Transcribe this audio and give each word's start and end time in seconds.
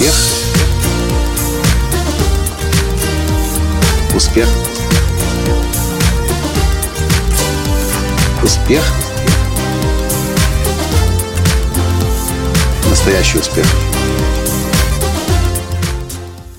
Успех. 0.00 0.14
Успех. 4.16 4.48
Успех. 8.42 8.82
Настоящий 12.88 13.38
успех. 13.40 13.66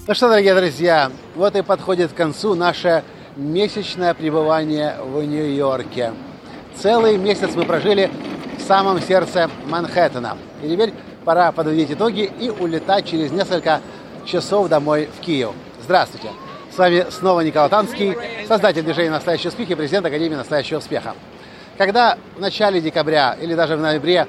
Ну 0.08 0.14
что, 0.14 0.30
дорогие 0.30 0.54
друзья, 0.54 1.12
вот 1.36 1.56
и 1.56 1.64
подходит 1.64 2.12
к 2.12 2.16
концу 2.16 2.54
наше 2.54 3.04
месячное 3.36 4.14
пребывание 4.14 4.98
в 5.04 5.24
Нью-Йорке. 5.24 6.14
Целый 6.76 7.18
месяц 7.18 7.56
мы 7.56 7.66
прожили 7.66 8.12
в 8.60 8.68
самом 8.68 9.02
сердце 9.02 9.50
Манхэттена. 9.66 10.38
И 10.62 10.70
теперь 10.70 10.94
пора 11.24 11.52
подводить 11.52 11.92
итоги 11.92 12.32
и 12.40 12.50
улетать 12.50 13.08
через 13.08 13.32
несколько 13.32 13.82
часов 14.26 14.70
домой 14.70 15.10
в 15.18 15.22
Киев. 15.22 15.52
Здравствуйте! 15.84 16.30
С 16.74 16.78
вами 16.78 17.06
снова 17.10 17.42
Николай 17.42 17.70
Танский, 17.70 18.16
создатель 18.48 18.84
движения 18.84 19.12
«Настоящий 19.12 19.50
успех» 19.50 19.70
и 19.70 19.76
президент 19.76 20.06
Академии 20.06 20.36
«Настоящего 20.36 20.78
успеха». 20.78 21.16
Когда 21.78 22.18
в 22.38 22.40
начале 22.40 22.80
декабря 22.80 23.36
или 23.40 23.56
даже 23.56 23.76
в 23.76 23.82
ноябре, 23.82 24.28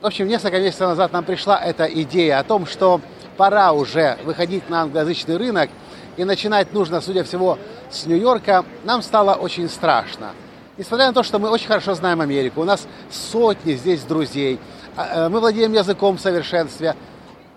в 0.00 0.06
общем, 0.06 0.26
несколько 0.26 0.58
месяцев 0.58 0.88
назад 0.88 1.12
нам 1.12 1.24
пришла 1.24 1.58
эта 1.58 1.84
идея 1.84 2.38
о 2.38 2.44
том, 2.44 2.66
что 2.66 3.00
пора 3.36 3.72
уже 3.72 4.18
выходить 4.24 4.68
на 4.70 4.82
англоязычный 4.82 5.36
рынок 5.36 5.70
и 6.16 6.24
начинать 6.24 6.72
нужно, 6.72 7.00
судя 7.00 7.24
всего, 7.24 7.58
с 7.90 8.06
Нью-Йорка, 8.06 8.64
нам 8.84 9.02
стало 9.02 9.34
очень 9.34 9.68
страшно. 9.68 10.30
Несмотря 10.78 11.08
на 11.08 11.12
то, 11.12 11.22
что 11.22 11.38
мы 11.38 11.50
очень 11.50 11.66
хорошо 11.66 11.94
знаем 11.94 12.20
Америку, 12.20 12.60
у 12.62 12.64
нас 12.64 12.86
сотни 13.10 13.74
здесь 13.74 14.02
друзей– 14.02 14.58
мы 14.96 15.40
владеем 15.40 15.72
языком 15.72 16.16
в 16.16 16.20
совершенстве. 16.20 16.96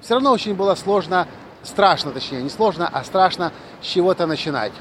Все 0.01 0.15
равно 0.15 0.31
очень 0.31 0.53
было 0.53 0.75
сложно, 0.75 1.27
страшно 1.63 2.11
точнее, 2.11 2.41
не 2.41 2.49
сложно, 2.49 2.89
а 2.91 3.03
страшно 3.03 3.51
с 3.81 3.85
чего-то 3.85 4.25
начинать. 4.27 4.73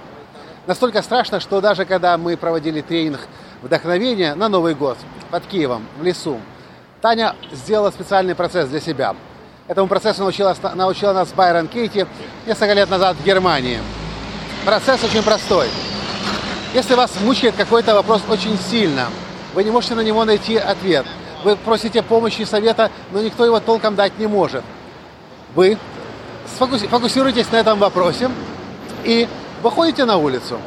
Настолько 0.67 1.03
страшно, 1.03 1.41
что 1.41 1.61
даже 1.61 1.85
когда 1.85 2.19
мы 2.19 2.37
проводили 2.37 2.81
тренинг 2.81 3.21
вдохновения 3.63 4.35
на 4.35 4.49
Новый 4.49 4.75
год 4.75 4.99
под 5.31 5.47
Киевом, 5.47 5.87
в 5.99 6.05
лесу, 6.05 6.41
Таня 7.01 7.35
сделала 7.53 7.91
специальный 7.91 8.35
процесс 8.35 8.69
для 8.69 8.81
себя. 8.81 9.15
Этому 9.67 9.87
процессу 9.87 10.23
научила, 10.23 10.57
научила 10.75 11.13
нас 11.13 11.29
Байрон 11.33 11.69
Кейти 11.69 12.07
несколько 12.47 12.73
лет 12.73 12.91
назад 12.91 13.17
в 13.17 13.25
Германии. 13.25 13.79
Процесс 14.65 15.03
очень 15.05 15.23
простой. 15.23 15.69
Если 16.75 16.95
вас 16.95 17.13
мучает 17.21 17.55
какой-то 17.57 17.95
вопрос 17.95 18.23
очень 18.29 18.59
сильно, 18.59 19.07
вы 19.55 19.65
не 19.65 19.71
можете 19.71 19.95
на 19.95 20.01
него 20.01 20.25
найти 20.25 20.57
ответ– 20.57 21.07
вы 21.45 21.57
просите 21.57 22.03
помощи 22.03 22.43
и 22.43 22.45
совета, 22.45 22.91
но 23.13 23.21
никто 23.21 23.45
его 23.45 23.61
толком 23.61 23.95
дать 23.95 24.19
не 24.19 24.27
может. 24.27 24.65
Вы 25.55 25.79
фокусируйтесь 26.59 27.51
на 27.53 27.57
этом 27.57 27.79
вопросе 27.79 28.31
и 29.05 29.29
выходите 29.63 30.05
на 30.05 30.17
улицу. 30.17 30.59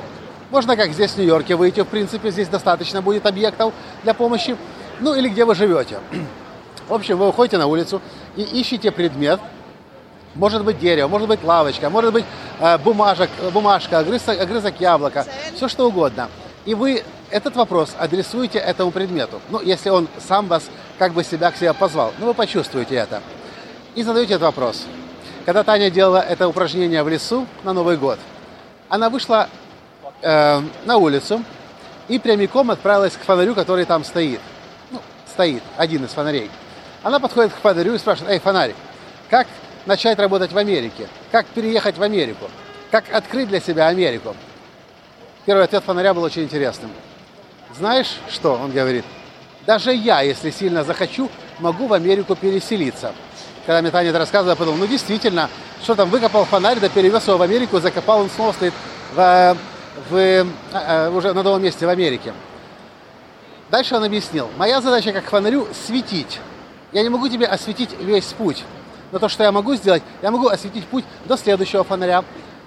Можно, 0.49 0.75
как 0.75 0.91
здесь 0.91 1.11
в 1.11 1.17
Нью-Йорке, 1.17 1.55
выйти, 1.55 1.81
в 1.81 1.85
принципе, 1.85 2.29
здесь 2.29 2.49
достаточно 2.49 3.01
будет 3.01 3.25
объектов 3.25 3.73
для 4.03 4.13
помощи, 4.13 4.57
ну 4.99 5.13
или 5.13 5.29
где 5.29 5.45
вы 5.45 5.55
живете. 5.55 5.99
В 6.89 6.93
общем, 6.93 7.17
вы 7.17 7.27
выходите 7.27 7.57
на 7.57 7.67
улицу 7.67 8.01
и 8.35 8.41
ищете 8.41 8.91
предмет, 8.91 9.39
может 10.35 10.63
быть 10.63 10.79
дерево, 10.79 11.07
может 11.07 11.27
быть 11.27 11.43
лавочка, 11.43 11.89
может 11.89 12.13
быть 12.13 12.25
э, 12.59 12.77
бумажек, 12.79 13.29
бумажка, 13.53 13.99
огрызок, 13.99 14.39
огрызок 14.39 14.79
яблока, 14.79 15.25
все 15.55 15.67
что 15.67 15.87
угодно. 15.87 16.29
И 16.65 16.73
вы 16.73 17.03
этот 17.31 17.55
вопрос 17.55 17.95
адресуете 17.97 18.59
этому 18.59 18.91
предмету. 18.91 19.41
Ну, 19.49 19.61
если 19.61 19.89
он 19.89 20.07
сам 20.27 20.47
вас 20.47 20.69
как 20.99 21.13
бы 21.13 21.23
себя 21.23 21.51
к 21.51 21.57
себе 21.57 21.73
позвал, 21.73 22.13
ну, 22.19 22.27
вы 22.27 22.33
почувствуете 22.33 22.95
это. 22.95 23.21
И 23.95 24.03
задаете 24.03 24.33
этот 24.33 24.43
вопрос. 24.43 24.85
Когда 25.45 25.63
Таня 25.63 25.89
делала 25.89 26.19
это 26.19 26.47
упражнение 26.47 27.03
в 27.03 27.09
лесу 27.09 27.47
на 27.63 27.73
Новый 27.73 27.97
год, 27.97 28.19
она 28.89 29.09
вышла 29.09 29.49
э, 30.21 30.61
на 30.85 30.97
улицу 30.97 31.43
и 32.07 32.19
прямиком 32.19 32.71
отправилась 32.71 33.13
к 33.13 33.21
фонарю, 33.21 33.55
который 33.55 33.85
там 33.85 34.03
стоит. 34.03 34.41
Ну, 34.91 34.99
стоит, 35.31 35.63
один 35.77 36.05
из 36.05 36.11
фонарей. 36.11 36.51
Она 37.03 37.19
подходит 37.19 37.53
к 37.53 37.55
фонарю 37.55 37.95
и 37.95 37.97
спрашивает, 37.97 38.33
эй, 38.33 38.39
фонарь, 38.39 38.75
как 39.29 39.47
начать 39.85 40.19
работать 40.19 40.51
в 40.51 40.57
Америке? 40.57 41.07
Как 41.31 41.45
переехать 41.47 41.97
в 41.97 42.03
Америку? 42.03 42.49
Как 42.91 43.05
открыть 43.11 43.47
для 43.47 43.59
себя 43.59 43.87
Америку? 43.87 44.35
Первый 45.45 45.63
ответ 45.63 45.83
фонаря 45.83 46.13
был 46.13 46.23
очень 46.23 46.43
интересным. 46.43 46.91
Знаешь 47.77 48.17
что, 48.29 48.53
он 48.53 48.71
говорит, 48.71 49.05
даже 49.65 49.93
я, 49.93 50.21
если 50.21 50.51
сильно 50.51 50.83
захочу, 50.83 51.29
могу 51.59 51.87
в 51.87 51.93
Америку 51.93 52.35
переселиться. 52.35 53.13
Когда 53.65 53.81
мне 53.81 53.91
Таня 53.91 54.09
это 54.09 54.19
рассказывала, 54.19 54.51
я 54.51 54.55
подумал, 54.55 54.79
ну 54.79 54.87
действительно, 54.87 55.49
что 55.83 55.95
там, 55.95 56.09
выкопал 56.09 56.45
фонарь, 56.45 56.79
да 56.79 56.89
перевез 56.89 57.27
его 57.27 57.37
в 57.37 57.41
Америку, 57.41 57.79
закопал, 57.79 58.21
он 58.21 58.29
снова 58.29 58.51
стоит 58.53 58.73
в, 59.13 59.57
в, 60.09 60.15
э, 60.15 60.45
э, 60.73 61.09
уже 61.09 61.33
на 61.33 61.43
новом 61.43 61.63
месте 61.63 61.85
в 61.85 61.89
Америке. 61.89 62.33
Дальше 63.69 63.95
он 63.95 64.03
объяснил, 64.03 64.49
моя 64.57 64.81
задача 64.81 65.13
как 65.13 65.25
фонарю 65.25 65.67
светить. 65.85 66.39
Я 66.91 67.03
не 67.03 67.09
могу 67.09 67.29
тебе 67.29 67.45
осветить 67.45 67.91
весь 67.99 68.25
путь. 68.25 68.63
Но 69.11 69.19
то, 69.19 69.29
что 69.29 69.43
я 69.43 69.51
могу 69.51 69.75
сделать, 69.75 70.03
я 70.21 70.31
могу 70.31 70.47
осветить 70.47 70.85
путь 70.87 71.05
до 71.25 71.37
следующего 71.37 71.83
фонаря. 71.83 72.23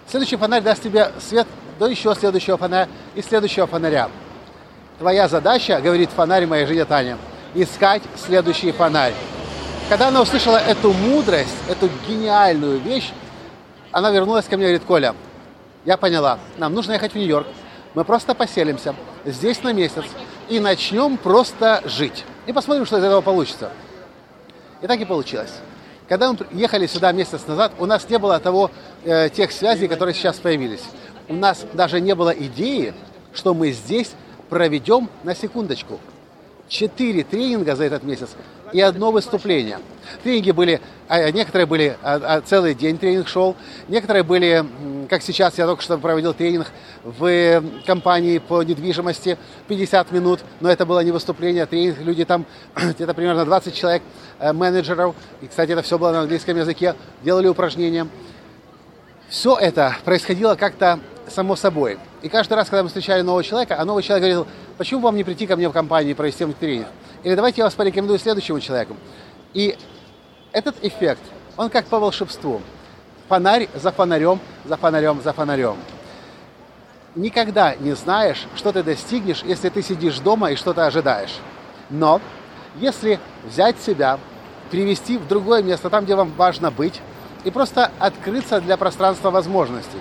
Следующий 0.09 0.37
фонарь 0.37 0.63
даст 0.63 0.83
тебе 0.83 1.11
свет 1.21 1.47
до 1.79 1.87
еще 1.89 2.15
следующего 2.15 2.57
фонаря 2.57 2.89
и 3.15 3.23
следующего 3.23 3.67
фонаря. 3.67 4.09
Твоя 4.99 5.27
задача, 5.27 5.81
говорит 5.81 6.11
фонарь 6.11 6.47
моей 6.47 6.67
жене 6.67 6.85
Таня, 6.85 7.19
искать 7.55 8.03
следующий 8.17 8.71
фонарь. 8.71 9.15
Когда 9.89 10.09
она 10.09 10.23
услышала 10.23 10.57
эту 10.57 10.93
мудрость, 10.93 11.57
эту 11.69 11.91
гениальную 12.07 12.79
вещь, 12.79 13.11
она 13.91 14.11
вернулась 14.11 14.47
ко 14.47 14.57
мне 14.57 14.67
и 14.67 14.69
говорит, 14.69 14.87
Коля, 14.87 15.15
я 15.85 15.97
поняла, 15.97 16.39
нам 16.59 16.75
нужно 16.75 16.93
ехать 16.93 17.13
в 17.13 17.17
Нью-Йорк, 17.17 17.47
мы 17.95 18.05
просто 18.05 18.35
поселимся 18.35 18.95
здесь 19.25 19.63
на 19.65 19.73
месяц 19.73 20.05
и 20.49 20.61
начнем 20.61 21.17
просто 21.17 21.83
жить. 21.87 22.25
И 22.47 22.53
посмотрим, 22.53 22.87
что 22.87 22.99
из 22.99 23.05
этого 23.05 23.21
получится. 23.21 23.71
И 24.81 24.87
так 24.87 25.01
и 25.01 25.05
получилось. 25.05 25.53
Когда 26.09 26.33
мы 26.33 26.39
ехали 26.53 26.87
сюда 26.87 27.11
месяц 27.11 27.47
назад, 27.47 27.73
у 27.79 27.87
нас 27.87 28.09
не 28.09 28.19
было 28.19 28.39
того, 28.39 28.71
э, 29.05 29.29
тех 29.31 29.51
связей, 29.51 29.89
которые 29.89 30.15
сейчас 30.15 30.37
появились. 30.37 30.83
У 31.29 31.35
нас 31.35 31.65
даже 31.73 32.01
не 32.01 32.15
было 32.15 32.31
идеи, 32.31 32.95
что 33.33 33.55
мы 33.55 33.73
здесь 33.73 34.13
проведем 34.55 35.11
на 35.25 35.35
секундочку. 35.35 35.99
Четыре 36.69 37.25
тренинга 37.25 37.75
за 37.75 37.83
этот 37.87 38.05
месяц 38.05 38.29
и 38.73 38.81
одно 38.81 39.11
выступление. 39.11 39.81
Тренинги 40.23 40.53
были, 40.53 40.81
а, 41.09 41.29
некоторые 41.33 41.67
были, 41.67 41.97
а, 42.05 42.21
а, 42.23 42.41
целый 42.41 42.77
день 42.77 42.97
тренинг 42.97 43.27
шел, 43.27 43.57
некоторые 43.89 44.23
были, 44.23 44.65
как 45.11 45.23
сейчас 45.23 45.59
я 45.59 45.67
только 45.67 45.83
что 45.83 45.99
проводил 45.99 46.35
тренинг 46.35 46.69
в 47.03 47.65
компании 47.85 48.39
по 48.39 48.63
недвижимости 48.63 49.39
50 49.67 50.13
минут, 50.13 50.39
но 50.61 50.71
это 50.71 50.87
было 50.87 51.01
не 51.01 51.11
выступление, 51.11 51.65
а 51.65 51.67
тренинг, 51.67 51.99
люди 51.99 52.25
там, 52.25 52.47
где-то 52.77 53.13
примерно 53.13 53.45
20 53.45 53.75
человек, 53.75 54.05
э, 54.39 54.53
менеджеров, 54.53 55.17
и, 55.43 55.49
кстати, 55.49 55.73
это 55.73 55.83
все 55.83 55.99
было 55.99 56.13
на 56.13 56.21
английском 56.21 56.57
языке, 56.57 56.95
делали 57.25 57.49
упражнения. 57.49 58.07
Все 59.29 59.57
это 59.57 59.97
происходило 60.05 60.55
как-то 60.55 61.01
само 61.27 61.57
собой. 61.57 61.99
И 62.25 62.31
каждый 62.31 62.55
раз, 62.55 62.71
когда 62.71 62.83
мы 62.83 62.89
встречали 62.89 63.21
нового 63.21 63.45
человека, 63.45 63.79
а 63.79 63.85
новый 63.85 64.03
человек 64.03 64.23
говорил, 64.23 64.47
почему 64.79 65.03
вам 65.03 65.15
не 65.15 65.25
прийти 65.25 65.47
ко 65.47 65.57
мне 65.57 65.69
в 65.69 65.73
компанию 65.73 66.13
и 66.13 66.15
провести 66.15 66.47
тренинг? 66.47 66.89
Или 67.23 67.35
давайте 67.35 67.61
я 67.61 67.65
вас 67.67 67.75
порекомендую 67.75 68.19
следующему 68.19 68.61
человеку. 68.61 68.97
И 69.53 69.77
этот 70.51 70.75
эффект, 70.83 71.21
он 71.59 71.69
как 71.69 71.85
по 71.85 72.01
волшебству. 72.01 72.63
Фонарь 73.29 73.69
за 73.75 73.93
фонарем, 73.93 74.41
за 74.65 74.79
фонарем, 74.79 75.21
за 75.23 75.35
фонарем. 75.35 75.77
Никогда 77.15 77.75
не 77.77 77.93
знаешь, 77.93 78.47
что 78.57 78.73
ты 78.73 78.83
достигнешь, 78.83 79.43
если 79.45 79.69
ты 79.69 79.83
сидишь 79.83 80.19
дома 80.19 80.51
и 80.51 80.57
что-то 80.57 80.87
ожидаешь. 80.87 81.37
Но 81.91 82.23
если 82.77 83.21
взять 83.45 83.79
себя, 83.83 84.19
привести 84.71 85.19
в 85.19 85.29
другое 85.29 85.63
место, 85.63 85.91
там, 85.91 86.07
где 86.07 86.15
вам 86.15 86.33
важно 86.39 86.71
быть, 86.71 87.03
и 87.45 87.51
просто 87.51 87.91
открыться 87.99 88.63
для 88.63 88.79
пространства 88.79 89.31
возможностей. 89.31 89.99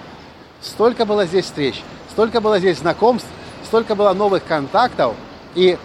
Столько 0.62 1.06
было 1.06 1.26
здесь 1.26 1.44
встреч, 1.44 1.84
столько 2.14 2.42
было 2.42 2.60
здесь 2.60 2.78
знакомств, 2.78 3.28
столько 3.66 3.96
было 3.96 4.14
новых 4.14 4.46
контактов, 4.46 5.16
и 5.56 5.78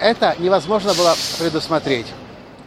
это 0.00 0.34
невозможно 0.40 0.92
было 0.94 1.14
предусмотреть. 1.38 2.06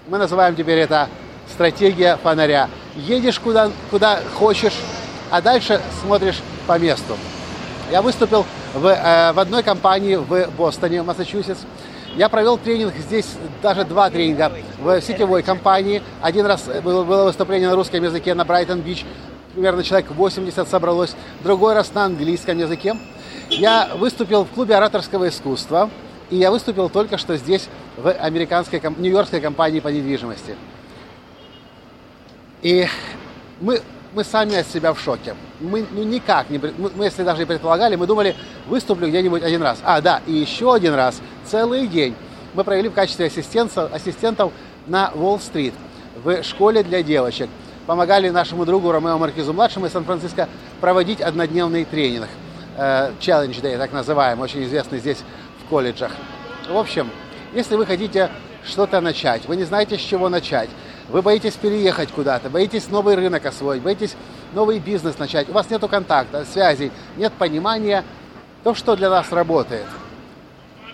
Мы 0.08 0.18
называем 0.18 0.56
теперь 0.56 0.80
это 0.80 1.10
стратегия 1.52 2.18
фонаря. 2.24 2.70
Едешь 2.96 3.40
куда, 3.42 3.70
куда 3.92 4.22
хочешь, 4.36 4.74
а 5.30 5.42
дальше 5.42 5.82
смотришь 6.02 6.42
по 6.66 6.80
месту. 6.80 7.18
Я 7.92 8.02
выступил 8.02 8.46
в, 8.74 8.86
э, 8.86 9.34
в 9.34 9.40
одной 9.40 9.64
компании 9.64 10.16
в 10.16 10.50
Бостоне, 10.58 11.04
Массачусетс. 11.04 11.60
Я 12.16 12.30
провел 12.30 12.58
тренинг 12.58 12.96
здесь, 12.96 13.28
даже 13.62 13.84
два 13.84 14.10
тренинга 14.10 14.52
в 14.80 15.02
сетевой 15.02 15.44
компании. 15.44 16.02
Один 16.22 16.46
раз 16.46 16.64
было, 16.84 17.04
было 17.04 17.26
выступление 17.26 17.70
на 17.70 17.76
русском 17.76 18.02
языке 18.02 18.34
на 18.34 18.46
Брайтон-Бич, 18.46 19.06
примерно 19.54 19.84
человек 19.84 20.12
80 20.12 20.68
собралось. 20.68 21.16
Другой 21.44 21.74
раз 21.74 21.94
на 21.94 22.06
английском 22.06 22.58
языке. 22.58 22.96
Я 23.50 23.92
выступил 23.96 24.44
в 24.44 24.50
клубе 24.50 24.76
ораторского 24.76 25.30
искусства. 25.30 25.90
И 26.30 26.36
я 26.36 26.52
выступил 26.52 26.90
только 26.90 27.18
что 27.18 27.38
здесь, 27.38 27.70
в 27.96 28.12
американской, 28.12 28.82
нью-йоркской 28.82 29.40
компании 29.40 29.80
по 29.80 29.88
недвижимости. 29.88 30.56
И 32.62 32.86
мы, 33.62 33.82
мы 34.14 34.24
сами 34.24 34.56
от 34.56 34.68
себя 34.68 34.94
в 34.94 35.00
шоке. 35.00 35.36
Мы 35.62 35.86
ну, 35.92 36.04
никак 36.04 36.50
не... 36.50 36.58
Мы, 36.58 37.06
если 37.06 37.24
даже 37.24 37.44
и 37.44 37.46
предполагали, 37.46 37.96
мы 37.96 38.08
думали, 38.08 38.36
выступлю 38.68 39.08
где-нибудь 39.08 39.42
один 39.42 39.62
раз. 39.62 39.80
А, 39.84 40.02
да, 40.02 40.22
и 40.28 40.34
еще 40.34 40.74
один 40.74 40.96
раз, 40.96 41.22
целый 41.46 41.88
день 41.88 42.14
мы 42.54 42.64
провели 42.64 42.90
в 42.90 42.94
качестве 42.94 43.28
ассистентов, 43.28 43.94
ассистентов 43.94 44.52
на 44.88 45.12
Уолл-стрит 45.14 45.74
в 46.24 46.44
школе 46.44 46.84
для 46.84 47.04
девочек. 47.04 47.50
Помогали 47.88 48.28
нашему 48.28 48.66
другу 48.66 48.92
Ромео 48.92 49.18
Маркизу-младшему 49.18 49.86
из 49.86 49.94
Сан-Франциско 49.94 50.50
проводить 50.82 51.22
однодневный 51.22 51.86
тренинг. 51.86 52.28
Э, 52.76 53.14
Challenge 53.22 53.62
Day, 53.62 53.78
так 53.78 53.94
называемый, 53.94 54.44
очень 54.44 54.66
известный 54.66 55.00
здесь 55.00 55.20
в 55.64 55.70
колледжах. 55.70 56.12
В 56.70 56.76
общем, 56.76 57.10
если 57.54 57.78
вы 57.78 57.86
хотите 57.86 58.30
что-то 58.66 59.00
начать, 59.00 59.46
вы 59.46 59.56
не 59.56 59.64
знаете, 59.64 59.98
с 59.98 60.02
чего 60.02 60.28
начать, 60.28 60.70
вы 61.08 61.22
боитесь 61.22 61.54
переехать 61.54 62.12
куда-то, 62.12 62.50
боитесь 62.50 62.90
новый 62.90 63.16
рынок 63.16 63.46
освоить, 63.46 63.82
боитесь 63.82 64.18
новый 64.54 64.80
бизнес 64.80 65.18
начать, 65.18 65.48
у 65.48 65.54
вас 65.54 65.70
нет 65.70 65.82
контакта, 65.90 66.44
связей, 66.44 66.92
нет 67.16 67.32
понимания, 67.40 68.04
то, 68.66 68.76
что 68.76 68.98
для 68.98 69.10
нас 69.10 69.32
работает. 69.32 69.86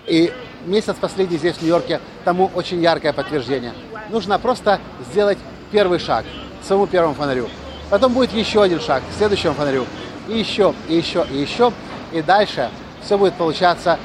И 0.05 0.31
месяц 0.67 0.95
последний 1.01 1.37
здесь, 1.37 1.55
в 1.55 1.61
Нью-Йорке, 1.63 1.99
тому 2.23 2.51
очень 2.53 2.79
яркое 2.83 3.13
подтверждение. 3.13 3.73
Нужно 4.11 4.37
просто 4.37 4.79
сделать 5.09 5.39
первый 5.71 5.97
шаг 5.97 6.23
своему 6.65 6.87
первому 6.87 7.13
фонарю. 7.13 7.49
Потом 7.89 8.13
будет 8.13 8.33
еще 8.33 8.63
один 8.63 8.79
шаг 8.79 9.03
к 9.09 9.17
следующему 9.17 9.53
фонарю. 9.53 9.85
И 10.27 10.37
еще, 10.37 10.73
и 10.87 10.95
еще, 10.95 11.25
и 11.29 11.37
еще. 11.37 11.71
И 12.11 12.21
дальше 12.21 12.69
все 13.03 13.17
будет 13.17 13.33
получаться 13.33 13.99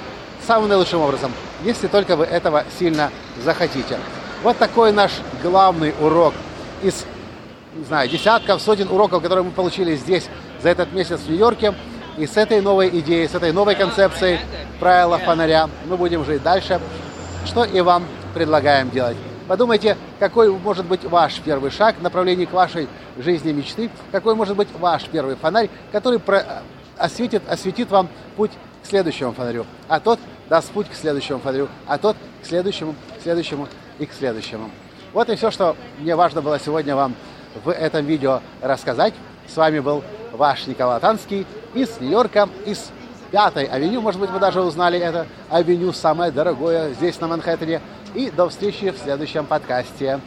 самым 0.46 0.68
наилучшим 0.68 1.00
образом, 1.00 1.32
если 1.62 1.86
только 1.86 2.16
вы 2.16 2.24
этого 2.24 2.64
сильно 2.78 3.10
захотите. 3.44 3.98
Вот 4.42 4.56
такой 4.56 4.92
наш 4.92 5.12
главный 5.42 5.94
урок 6.00 6.34
из, 6.82 7.04
не 7.74 7.84
знаю, 7.84 8.08
десятков, 8.08 8.62
сотен 8.62 8.88
уроков, 8.88 9.22
которые 9.22 9.44
мы 9.44 9.50
получили 9.50 9.94
здесь 9.96 10.28
за 10.62 10.70
этот 10.70 10.92
месяц 10.92 11.20
в 11.20 11.28
Нью-Йорке. 11.28 11.74
И 12.16 12.26
с 12.26 12.36
этой 12.36 12.60
новой 12.60 12.88
идеей, 12.88 13.28
с 13.28 13.34
этой 13.34 13.52
новой 13.52 13.76
концепцией 13.76 14.40
правила 14.80 15.18
фонаря 15.18 15.68
мы 15.86 15.96
будем 15.96 16.24
жить 16.24 16.42
дальше, 16.42 16.80
что 17.46 17.64
и 17.64 17.80
вам 17.80 18.04
предлагаем 18.34 18.90
делать. 18.90 19.16
Подумайте, 19.48 19.96
какой 20.18 20.50
может 20.50 20.84
быть 20.84 21.04
ваш 21.04 21.40
первый 21.40 21.70
шаг 21.70 21.96
в 21.98 22.02
направлении 22.02 22.44
к 22.44 22.52
вашей 22.52 22.86
жизни 23.16 23.50
мечты, 23.52 23.90
какой 24.12 24.34
может 24.34 24.54
быть 24.58 24.68
ваш 24.78 25.06
первый 25.06 25.36
фонарь, 25.36 25.70
который 25.90 26.20
осветит, 26.98 27.42
осветит 27.48 27.90
вам 27.90 28.10
путь 28.36 28.50
к 28.82 28.86
следующему 28.86 29.32
фонарю, 29.32 29.64
а 29.88 30.00
тот 30.00 30.20
даст 30.50 30.70
путь 30.70 30.90
к 30.90 30.94
следующему 30.94 31.38
фонарю, 31.38 31.68
а 31.86 31.96
тот 31.96 32.14
к 32.42 32.46
следующему, 32.46 32.94
к 33.18 33.22
следующему 33.22 33.68
и 33.98 34.04
к 34.04 34.12
следующему. 34.12 34.70
Вот 35.14 35.30
и 35.30 35.36
все, 35.36 35.50
что 35.50 35.76
мне 35.98 36.14
важно 36.14 36.42
было 36.42 36.60
сегодня 36.60 36.94
вам 36.94 37.14
в 37.64 37.70
этом 37.70 38.04
видео 38.04 38.42
рассказать. 38.60 39.14
С 39.46 39.56
вами 39.56 39.80
был 39.80 40.04
ваш 40.32 40.66
Николай 40.66 41.00
Танский 41.00 41.46
из 41.72 41.98
Нью-Йорка, 42.00 42.50
из 42.66 42.90
Пятой 43.30 43.64
авеню, 43.64 44.00
может 44.00 44.18
быть, 44.18 44.30
вы 44.30 44.38
даже 44.38 44.62
узнали 44.62 44.98
это 44.98 45.26
авеню, 45.50 45.92
самое 45.92 46.32
дорогое 46.32 46.94
здесь 46.94 47.20
на 47.20 47.28
Манхэттене. 47.28 47.82
И 48.14 48.30
до 48.30 48.48
встречи 48.48 48.90
в 48.90 48.98
следующем 48.98 49.46
подкасте 49.46 50.20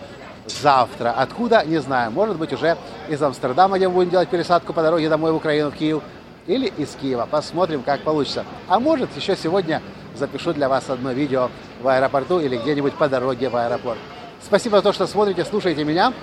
завтра. 0.45 1.11
Откуда, 1.11 1.63
не 1.65 1.79
знаю. 1.79 2.11
Может 2.11 2.37
быть, 2.37 2.53
уже 2.53 2.77
из 3.09 3.21
Амстердама, 3.21 3.77
где 3.77 3.87
мы 3.87 3.95
будем 3.95 4.11
делать 4.11 4.29
пересадку 4.29 4.73
по 4.73 4.81
дороге 4.81 5.09
домой 5.09 5.31
в 5.31 5.35
Украину, 5.35 5.71
в 5.71 5.75
Киев. 5.75 6.01
Или 6.47 6.67
из 6.77 6.95
Киева. 6.99 7.27
Посмотрим, 7.29 7.83
как 7.83 8.01
получится. 8.01 8.45
А 8.67 8.79
может, 8.79 9.15
еще 9.15 9.35
сегодня 9.35 9.81
запишу 10.15 10.53
для 10.53 10.69
вас 10.69 10.89
одно 10.89 11.11
видео 11.11 11.49
в 11.81 11.87
аэропорту 11.87 12.39
или 12.39 12.57
где-нибудь 12.57 12.93
по 12.95 13.07
дороге 13.07 13.49
в 13.49 13.55
аэропорт. 13.55 13.99
Спасибо 14.43 14.77
за 14.77 14.83
то, 14.83 14.93
что 14.93 15.07
смотрите, 15.07 15.45
слушаете 15.45 15.83
меня. 15.83 16.13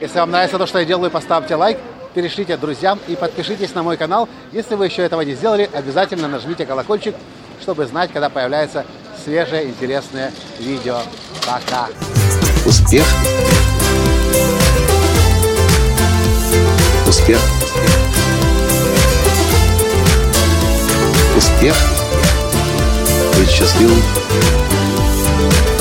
Если 0.00 0.18
вам 0.18 0.30
нравится 0.30 0.58
то, 0.58 0.66
что 0.66 0.80
я 0.80 0.84
делаю, 0.84 1.10
поставьте 1.10 1.54
лайк 1.54 1.78
перешлите 2.12 2.56
друзьям 2.56 2.98
и 3.08 3.16
подпишитесь 3.16 3.74
на 3.74 3.82
мой 3.82 3.96
канал. 3.96 4.28
Если 4.52 4.74
вы 4.74 4.86
еще 4.86 5.02
этого 5.02 5.22
не 5.22 5.34
сделали, 5.34 5.68
обязательно 5.72 6.28
нажмите 6.28 6.66
колокольчик, 6.66 7.14
чтобы 7.60 7.86
знать, 7.86 8.12
когда 8.12 8.28
появляется 8.28 8.84
свежее, 9.22 9.68
интересное 9.68 10.32
видео. 10.58 11.00
Пока! 11.46 11.88
Успех! 12.64 13.04
Успех! 17.06 17.38
Успех! 21.36 21.76
Быть 23.36 23.50
счастливым, 23.50 24.02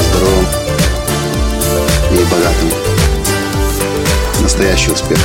здоровым 0.10 0.46
и 2.12 2.24
богатым. 2.32 2.72
Настоящий 4.42 4.92
успех! 4.92 5.20